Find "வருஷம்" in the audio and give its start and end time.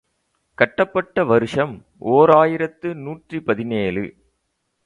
1.23-1.85